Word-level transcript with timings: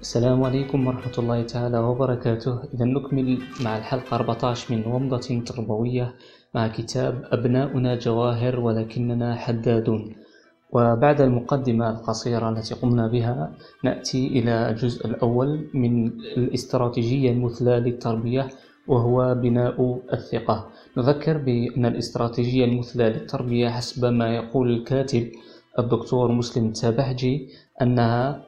السلام 0.00 0.44
عليكم 0.44 0.86
ورحمة 0.86 1.16
الله 1.18 1.42
تعالى 1.42 1.78
وبركاته. 1.78 2.54
إذا 2.74 2.84
نكمل 2.84 3.38
مع 3.64 3.78
الحلقة 3.78 4.16
14 4.16 4.74
من 4.74 4.80
ومضة 4.86 5.28
تربوية 5.46 6.14
مع 6.54 6.68
كتاب 6.68 7.24
أبناؤنا 7.32 7.94
جواهر 7.94 8.60
ولكننا 8.60 9.34
حدادون. 9.36 10.14
وبعد 10.72 11.20
المقدمة 11.20 11.90
القصيرة 11.90 12.48
التي 12.50 12.74
قمنا 12.74 13.06
بها 13.06 13.52
نأتي 13.84 14.26
إلى 14.26 14.70
الجزء 14.70 15.06
الأول 15.06 15.68
من 15.74 16.06
الاستراتيجية 16.36 17.30
المثلى 17.32 17.80
للتربية 17.80 18.48
وهو 18.88 19.34
بناء 19.34 20.00
الثقة. 20.12 20.68
نذكر 20.96 21.38
بأن 21.38 21.86
الاستراتيجية 21.86 22.64
المثلى 22.64 23.04
للتربية 23.04 23.68
حسب 23.68 24.04
ما 24.04 24.34
يقول 24.34 24.70
الكاتب 24.70 25.30
الدكتور 25.78 26.32
مسلم 26.32 26.66
التابحجي 26.66 27.48
أنها 27.82 28.42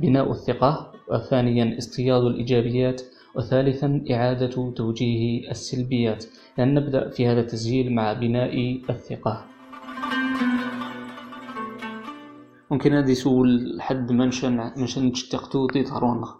بناء 0.00 0.30
الثقة 0.32 0.97
وثانيا 1.10 1.78
اصطياد 1.78 2.22
الإيجابيات 2.22 3.02
وثالثا 3.34 4.04
إعادة 4.10 4.70
توجيه 4.70 5.50
السلبيات. 5.50 6.24
لن 6.58 6.74
نبدأ 6.74 7.08
في 7.08 7.26
هذا 7.26 7.40
التسجيل 7.40 7.92
مع 7.92 8.12
بناء 8.12 8.80
الثقة. 8.90 9.44
ممكن 12.70 12.92
هذا 12.94 13.10
يسول 13.10 13.76
حد 13.80 14.12
منشن 14.12 14.70
منشن 14.76 15.12
تشتقتو 15.12 15.66
دي 15.66 15.82
تهرونغ 15.82 16.30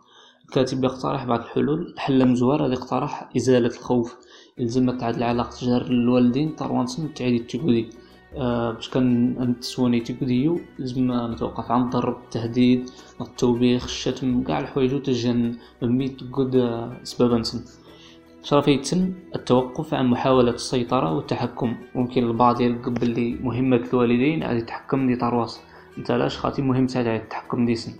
الكاتب 0.44 0.84
يقترح 0.84 1.24
بعض 1.24 1.41
الحلول. 1.41 1.94
حل 1.98 2.28
مزوار 2.28 2.66
هذا 2.66 2.72
يقترح 2.72 3.30
إزالة 3.36 3.66
الخوف. 3.66 4.16
يلزم 4.58 4.98
تعاد 4.98 5.16
العلاقة 5.16 5.50
تجار 5.50 5.82
الوالدين 5.82 6.55
طروانسن 6.55 7.14
تعيد 7.14 7.41
التقودي 7.41 7.84
آه، 7.84 8.07
باش 8.37 8.88
كان 8.91 9.56
تسواني 9.60 10.00
تقوديو 10.00 10.60
لازم 10.78 11.12
نتوقف 11.32 11.70
عن 11.70 11.82
الضرب 11.82 12.16
التهديد 12.24 12.91
التوبيخ 13.20 13.84
الشتم 13.84 14.42
كاع 14.42 14.60
الحوايج 14.60 15.02
تجن 15.02 15.56
مي 15.82 16.09
تقود 16.09 16.56
آه، 16.56 16.96
سببا 17.02 17.38
نسن. 17.38 17.64
شرف 18.42 18.69
يتم 18.69 19.12
التوقف 19.34 19.94
عن 19.94 20.06
محاولة 20.06 20.50
السيطرة 20.50 21.12
والتحكم. 21.12 21.77
ممكن 21.94 22.25
البعض 22.25 22.61
يلقب 22.61 22.94
باللي 22.94 23.34
مهمة 23.42 23.84
الوالدين 23.92 24.42
عاد 24.42 24.56
يتحكم 24.56 25.06
دي 25.06 25.17
طرواس. 25.17 25.61
أنت 25.98 26.12
لاش 26.12 26.39
خاطي 26.39 26.62
مهم 26.62 26.86
تاع 26.86 27.17
التحكم 27.17 27.67
ديسن 27.67 27.92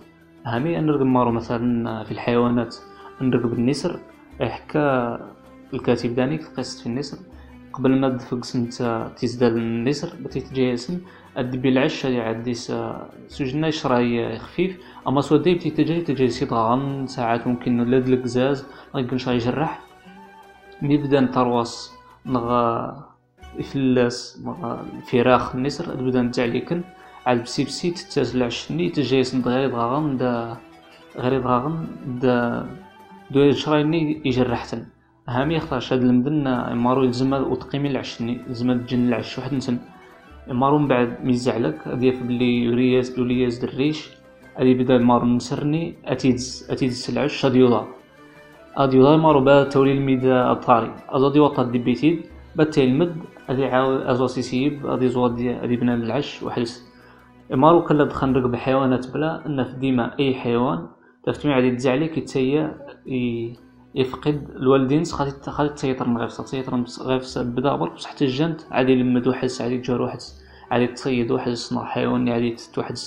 هامي 0.45 0.77
نرقب 0.77 1.05
مارو 1.05 1.31
مثلا 1.31 2.03
في 2.03 2.11
الحيوانات. 2.11 2.75
نرقب 3.21 3.53
النسر 3.53 3.99
يحكى 4.41 5.17
الكاتب 5.73 6.15
داني 6.15 6.37
في 6.37 6.49
قصة 6.57 6.83
في 6.83 6.87
النسر. 6.89 7.17
قبل 7.73 7.99
ما 7.99 8.09
تفقس 8.09 8.55
انت 8.55 9.07
تزداد 9.17 9.55
النسر 9.55 10.15
بتي 10.23 10.39
تجيسن 10.39 11.01
الدبي 11.37 11.69
العش 11.69 12.05
هادي 12.05 12.21
عديس 12.21 12.73
سجنا 13.27 13.69
شراي 13.69 14.39
خفيف. 14.39 14.77
أما 15.07 15.21
سوا 15.21 15.37
دي 15.37 15.53
بتي 15.53 15.69
تجي 15.69 16.01
تجي 16.01 16.27
سي 16.27 16.45
ضغن 16.45 17.07
ساعات 17.07 17.47
ممكن 17.47 17.83
لاد 17.91 18.07
القزاز 18.07 18.65
غيكون 18.95 19.17
شي 19.17 19.31
يجرح. 19.31 19.79
مي 20.81 20.97
بدا 20.97 21.19
نطرواس 21.19 21.93
نغا 22.25 23.09
فلاس 23.63 24.43
فراخ 25.11 25.55
النسر 25.55 25.95
بدا 25.95 26.21
نتاع 26.21 26.61
عاد 27.25 27.43
بسي 27.43 27.63
بسي 27.63 27.91
تتازل 27.91 28.43
عشني 28.43 28.89
تجيس 28.89 29.35
غير 29.35 29.69
ضغن 29.69 30.17
دا 30.17 30.57
غير 31.17 31.41
ضغن 31.41 31.87
دا 32.21 32.67
دو 33.31 33.51
شرايني 33.51 34.21
يجرحتن 34.25 34.85
هامي 35.29 35.55
يختارش 35.55 35.93
هاد 35.93 36.01
المدن 36.01 36.43
مارو 36.73 37.03
يلزم 37.03 37.33
وتقيمي 37.33 37.89
العشني 37.89 38.41
يلزم 38.47 38.69
تجن 38.81 39.07
العش 39.07 39.37
واحد 39.37 39.53
نسن 39.53 39.77
مارو 40.47 40.77
من 40.77 40.87
بعد 40.87 41.09
ميزعلك 41.23 41.77
غادي 41.87 42.07
يف 42.07 42.23
بلي 42.23 42.63
يورياز 42.63 43.19
يولياز 43.19 43.57
دريش. 43.65 44.09
غادي 44.57 44.71
يبدا 44.71 44.97
مارو 44.97 45.25
نسرني 45.25 45.95
اتيدز 46.05 46.67
اتيدز 46.71 47.09
العش 47.11 47.45
هاد 47.45 47.55
يوضا 47.55 47.87
هاد 48.77 48.93
يوضا 48.93 49.17
مارو 49.17 49.41
با 49.41 49.63
تولي 49.63 49.91
الميدا 49.91 50.51
الطاري 50.51 50.91
أزادي 51.09 51.39
وطا 51.39 51.63
ديبيتيد 51.63 52.25
با 52.55 52.63
تيلمد 52.63 53.15
غادي 53.49 53.61
يعاود 53.61 54.01
ازو 54.01 54.27
سيسيب 54.27 54.85
غادي 54.85 55.05
يزواد 55.05 55.31
غادي 55.31 55.73
يبنى 55.73 55.93
العش 55.93 56.43
وحلس 56.43 56.73
مارو 57.51 57.83
كلا 57.83 58.03
دخل 58.03 58.29
نرقب 58.29 58.55
حيوانات 58.55 59.13
بلا 59.13 59.63
في 59.63 59.75
ديما 59.79 60.19
أي 60.19 60.33
حيوان 60.33 60.87
تفتمي 61.23 61.53
غادي 61.53 61.71
تزعلي 61.75 62.07
كيتسيا 62.07 62.77
يفقد 63.95 64.49
الوالدين 64.55 65.05
خاطي 65.05 65.51
خاطي 65.51 65.73
تسيطر 65.73 66.07
من 66.07 66.17
غير 66.17 66.29
تسيطر 66.29 66.83
غير 67.01 67.21
بدا 67.37 67.75
برك 67.75 67.93
بصح 67.93 68.09
حتى 68.09 68.25
الجنت 68.25 68.61
عادي 68.71 68.91
يلمد 68.91 69.27
واحد 69.27 69.49
عادي 69.59 69.75
يتجار 69.75 70.01
واحد 70.01 70.19
عادي 70.71 70.87
تصيد 70.87 71.31
واحد 71.31 71.51
صنع 71.51 71.85
حيوان 71.85 72.29
عادي 72.29 72.55
توحد 72.73 72.97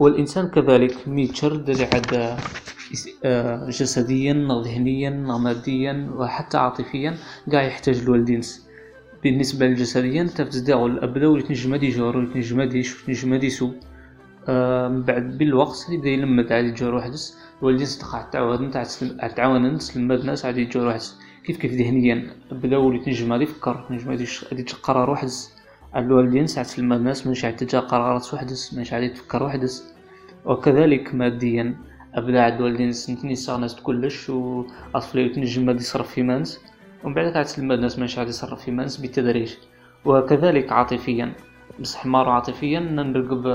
والإنسان 0.00 0.48
كذلك 0.48 1.08
ميتشرد 1.08 1.70
اللي 1.70 1.84
عاد 1.84 2.38
آه، 3.24 3.68
جسديا 3.70 4.32
ذهنيا 4.64 5.10
ماديا 5.10 6.10
وحتى 6.16 6.58
عاطفيا 6.58 7.16
قاع 7.52 7.62
يحتاج 7.62 7.98
الوالدين. 7.98 8.40
بالنسبة 9.22 9.66
للجسديا 9.66 10.22
تفزداغ 10.24 10.86
الأبدا 10.86 11.26
ولي 11.26 11.42
تنجم 11.42 11.72
هادي 11.72 11.88
جار 11.88 12.16
ولي 12.16 12.26
تنجم 12.26 12.60
هادي 12.60 12.82
تنجم 12.82 13.32
هادي 13.32 13.50
سو 13.50 13.66
آه، 13.66 13.91
من 14.48 15.02
بعد 15.02 15.38
بالوقت 15.38 15.86
يبدا 15.90 16.08
يلمد 16.08 16.52
عادي 16.52 16.70
جار 16.70 16.94
وحدس 16.94 17.38
والدين 17.62 17.86
صدق 17.86 18.30
تعاون 18.30 18.70
تاع 18.70 18.84
تعاون 19.36 19.78
تسلم 19.78 20.12
الناس 20.12 20.44
عادي 20.44 20.62
يجوا 20.62 20.86
واحد 20.86 21.00
كيف 21.44 21.56
كيف 21.56 21.72
ذهنيا؟ 21.72 22.34
بدا 22.52 22.76
وليت 22.76 23.08
نجم 23.08 23.32
غادي 23.32 23.44
يفكر 23.44 23.86
نجم 23.90 24.10
غادي 24.10 24.64
قرار 24.82 25.10
واحد 25.10 25.28
على 25.94 26.06
الوالدين 26.06 26.46
ساعة 26.46 26.66
تسلم 26.66 26.92
الناس 26.92 27.26
ماشي 27.26 27.46
عاد 27.46 27.56
تجا 27.56 27.80
قرارات 27.80 28.34
وحدس 28.34 28.74
ماشي 28.74 28.94
عاد 28.94 29.12
تفكر 29.12 29.42
وحدس 29.42 29.94
وكذلك 30.44 31.14
ماديا 31.14 31.76
أبدا 32.14 32.42
عاد 32.42 32.56
الوالدين 32.56 32.92
سنتني 32.92 33.34
ناس 33.60 33.80
كلش 33.82 34.30
واطفالي 34.30 35.28
تنجم 35.28 35.68
غادي 35.68 35.80
يصرف 35.80 36.10
في 36.10 36.22
مانس. 36.22 36.60
ومن 37.04 37.14
بعد 37.14 37.36
عاد 37.36 37.44
تسلم 37.44 37.72
الناس 37.72 37.98
ماشي 37.98 38.20
عاد 38.20 38.28
يصرف 38.28 38.64
في 38.64 38.70
مانس 38.70 38.96
بالتدريج 38.96 39.54
وكذلك 40.04 40.72
عاطفيا 40.72 41.32
بصح 41.80 42.06
مارو 42.06 42.30
عاطفيا 42.30 42.80
نرقب 42.80 43.46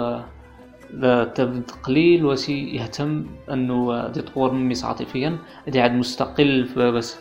قليل 1.84 2.26
وسي 2.26 2.76
يهتم 2.76 3.26
أنه 3.52 4.06
يطور 4.18 4.52
ميس 4.52 4.86
عاطفيا 4.86 5.38
دي 5.68 5.82
عاد 5.82 5.92
مستقل 5.92 6.70
بس. 6.78 7.20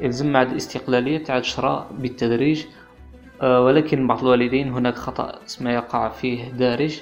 يلزم 0.00 0.36
عاد 0.36 0.50
الاستقلالية 0.50 1.24
عاد 1.28 1.44
شراء 1.44 1.90
بالتدريج. 1.98 2.64
آه، 3.42 3.64
ولكن 3.64 4.06
بعض 4.06 4.20
الوالدين 4.20 4.72
هناك 4.72 4.94
خطأ 4.94 5.38
ما 5.60 5.72
يقع 5.72 6.08
فيه 6.08 6.48
دارج. 6.48 7.00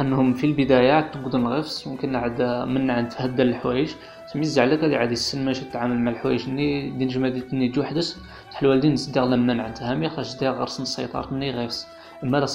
أنهم 0.00 0.34
في 0.34 0.46
البداية 0.46 1.00
تقدم 1.00 1.46
الغفص 1.46 1.86
ممكن 1.86 2.16
عاد 2.16 2.42
من 2.68 2.90
عند 2.90 3.08
تهدى 3.08 3.42
الحوايج. 3.42 3.90
سمي 4.32 4.44
زعلك 4.44 4.84
هذه 4.84 4.96
عاد 4.96 5.10
السن 5.10 5.44
ماشي 5.44 5.64
تتعامل 5.64 5.98
مع 5.98 6.10
الحوايج 6.10 6.48
ني 6.48 6.90
دين 6.90 7.08
جمادي 7.08 7.40
تني 7.40 7.68
جوحدس. 7.68 8.18
الوالدين 8.62 8.96
صدق 8.96 9.24
لما 9.24 9.54
نعت 9.54 9.82
هامي 9.82 10.08
خاص 10.08 10.38
دير 10.38 10.52
غرسن 10.52 10.82
السيطرة 10.82 11.34
ني 11.34 11.50
غيفس 11.50 11.86
ماذا 12.22 12.46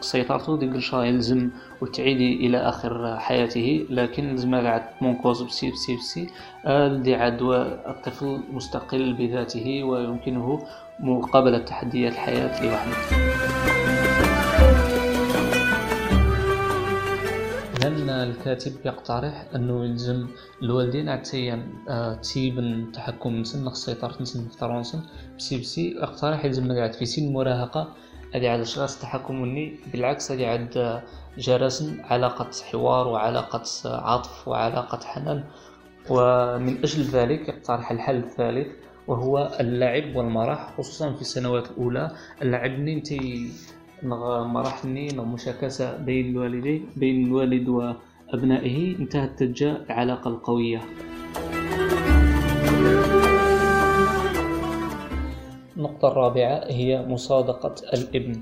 سيطرته 0.00 0.58
ديك 0.58 0.74
الشا 0.74 0.96
يلزم 0.96 1.50
وتعيدي 1.82 2.46
إلى 2.46 2.58
آخر 2.58 3.16
حياته؟ 3.18 3.86
لكن 3.90 4.30
لازم 4.30 4.54
قاعد 4.54 4.82
مونكوز 5.00 5.42
بسي 5.42 5.70
بسي 5.70 5.96
بسي 5.96 6.26
الذي 6.66 7.14
عاد 7.14 7.42
الطفل 7.42 8.40
مستقل 8.52 9.12
بذاته 9.14 9.84
ويمكنه 9.84 10.66
مقابلة 11.00 11.58
تحديات 11.58 12.12
الحياة 12.12 12.64
لوحده. 12.64 12.96
لأن 17.82 18.10
الكاتب 18.10 18.72
يقترح 18.84 19.46
أنه 19.54 19.84
يلزم 19.84 20.26
الوالدين 20.62 21.08
عتيا 21.08 21.66
آه، 21.88 22.14
تسيب 22.14 22.58
التحكم 22.58 23.36
نسن 23.36 23.66
السيطرة 23.66 24.22
نسن 24.22 24.48
في 24.48 24.58
فرنسا 24.58 25.02
بسي 25.38 25.58
بسي 25.60 25.90
يقترح 25.90 26.44
يلزم 26.44 26.72
قاعد 26.72 26.92
في 26.92 27.06
سن 27.06 27.22
المراهقة 27.22 27.88
هذه 28.34 28.48
عاد 28.48 28.62
شغاس 28.62 28.96
التحكم 28.96 29.42
مني 29.42 29.78
بالعكس 29.92 30.32
هذه 30.32 30.46
عاد 30.46 31.02
جرس 31.38 31.94
علاقة 32.04 32.50
حوار 32.70 33.08
وعلاقة 33.08 33.62
عطف 33.84 34.48
وعلاقة 34.48 35.06
حنان. 35.06 35.44
ومن 36.10 36.78
أجل 36.78 37.02
ذلك 37.02 37.48
يقترح 37.48 37.90
الحل 37.90 38.16
الثالث 38.16 38.66
وهو 39.06 39.56
اللعب 39.60 40.16
والمرح 40.16 40.74
خصوصا 40.78 41.12
في 41.12 41.20
السنوات 41.20 41.70
الأولى. 41.70 42.10
اللعب 42.42 42.70
ننتي 42.70 43.50
مرحني 44.02 45.08
مشاكسة 45.08 45.96
بين 45.96 46.30
الوالدين 46.30 46.86
بين 46.96 47.26
الوالد 47.26 47.68
وأبنائه. 47.68 48.98
انتهت 48.98 49.38
تجاه 49.38 49.76
العلاقة 49.90 50.28
القوية. 50.28 50.80
النقطة 55.76 56.08
الرابعة 56.08 56.64
هي 56.66 57.02
مصادقة 57.02 57.74
الابن. 57.94 58.40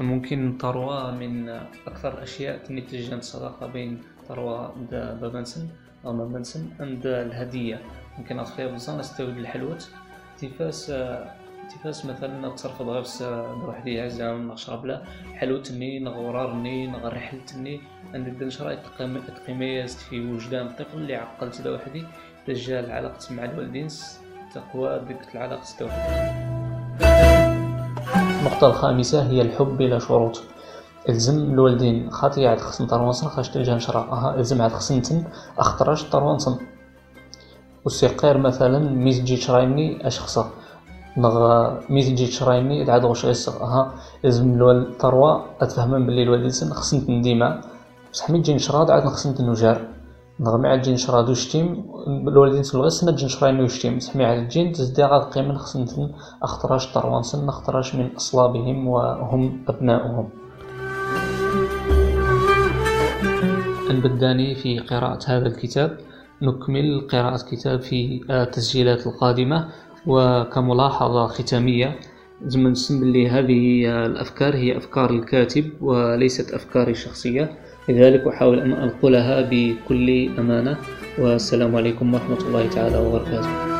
ممكن 0.00 0.58
تروى 0.60 1.12
من 1.12 1.48
أكثر 1.86 2.14
الأشياء 2.18 2.58
تنتج 2.58 3.12
الصداقة 3.12 3.66
بين 3.66 4.02
تروى 4.28 4.72
بابنسن 4.90 5.68
أو 6.04 6.12
مابنسن 6.12 6.68
عند 6.80 7.06
الهدية. 7.06 7.80
ممكن 8.18 8.38
أطفال 8.38 8.74
بزان 8.74 9.00
استوعب 9.00 9.38
الحلوة 9.38 9.78
تفاس 10.38 10.92
تيفاس 11.70 12.06
مثلا 12.06 12.48
تصرف 12.48 12.82
غير 12.82 13.04
وحدي 13.68 14.00
عزة 14.00 14.34
نشرب 14.34 14.86
لا 14.86 15.02
حلوتني 15.34 15.98
نغورارني 15.98 16.86
نغرحلتني 16.86 17.80
عندك 18.14 18.42
نشرا 18.42 18.74
تقيميز 19.36 19.96
في 19.96 20.32
وجدان 20.32 20.66
الطفل 20.66 20.98
اللي 20.98 21.14
عقلت 21.14 21.60
دا 21.60 21.74
وحدي 21.74 22.04
تجاه 22.46 22.80
العلاقة 22.80 23.34
مع 23.34 23.44
الوالدين 23.44 23.88
تقوى 24.54 25.00
ديك 25.08 25.34
العلاقة 25.34 25.60
وحدي 25.82 26.46
النقطة 28.40 28.66
الخامسة 28.66 29.22
هي 29.22 29.42
الحب 29.42 29.76
بلا 29.76 29.98
شروط. 29.98 30.42
الزم 31.08 31.52
الوالدين. 31.52 32.10
خاطي 32.10 32.46
عاد 32.46 32.60
خصن 32.60 32.86
طروانصن 32.86 33.28
خاش 33.28 33.48
تلجا 33.48 33.74
نشرا. 33.74 34.00
أها 34.00 34.38
الزم 34.38 34.62
عاد 34.62 34.72
خصنتن 34.72 35.24
اختراش 35.58 36.04
طروانصن 36.04 36.58
وسيقير 37.84 38.38
مثلا 38.38 38.78
ميز 38.78 39.20
جي 39.20 39.36
تشرايني 39.36 40.06
أش 40.06 40.20
خصا؟ 40.20 40.50
نغ 41.16 41.70
ميز 41.90 42.08
جي 42.08 42.26
تشرايني 42.26 42.90
عاد 42.90 43.04
غوش 43.04 43.24
غيسغ 43.24 43.62
أها 43.62 43.94
لازم 44.24 44.54
الوالد 44.54 44.96
طروا 44.98 45.40
اتفهم 45.60 46.06
بلي 46.06 46.22
الوالدين 46.22 46.50
سن 46.50 46.70
خصنت 46.70 47.10
ديما. 47.10 47.60
بصح 48.12 48.30
مي 48.30 48.40
تجي 48.42 48.54
نشرا 48.54 48.92
عاد 48.92 49.04
خصنت 49.04 49.40
نوجار 49.40 49.80
نغ 50.40 50.56
مي 50.56 50.68
عاد 50.68 50.82
تجي 50.82 50.92
نشرا 50.92 51.22
دو 51.22 51.34
شتيم 51.34 51.84
الوالدين 52.28 52.62
سن 52.62 52.78
غير 52.78 52.88
سنة 52.88 53.12
تجي 53.12 53.24
نشرايني 53.24 53.62
وشتيم 53.62 53.96
بصح 53.96 54.16
مي 54.16 54.24
عاد 54.24 54.48
تجي 54.48 54.70
تزدي 54.70 55.04
غاد 55.04 55.22
قيمن 55.22 55.58
خصنتن 55.58 56.10
اختراش 56.42 56.92
طروانصن 56.92 57.48
اختراش 57.48 57.94
من 57.94 58.16
أصلابهم 58.16 58.88
وهم 58.88 59.64
ابناؤهم 59.68 60.28
نبداني 63.90 64.54
في 64.54 64.78
قراءة 64.78 65.18
هذا 65.26 65.46
الكتاب 65.46 65.98
نكمل 66.42 67.06
قراءة 67.10 67.44
كتاب 67.50 67.80
في 67.80 68.20
التسجيلات 68.30 69.06
القادمة 69.06 69.68
وكملاحظة 70.06 71.26
ختامية. 71.26 71.98
زعما 72.42 72.70
نسم 72.70 73.00
بلي 73.00 73.28
هذه 73.28 73.86
الأفكار 74.06 74.54
هي 74.54 74.76
أفكار 74.76 75.10
الكاتب 75.10 75.70
وليست 75.80 76.54
أفكاري 76.54 76.92
الشخصية. 76.92 77.58
لذلك 77.88 78.26
أحاول 78.26 78.60
أن 78.60 78.72
أنقلها 78.72 79.40
بكل 79.50 80.28
أمانة. 80.38 80.76
والسلام 81.18 81.76
عليكم 81.76 82.14
ورحمة 82.14 82.38
الله 82.48 82.68
تعالى 82.68 82.98
وبركاته. 82.98 83.75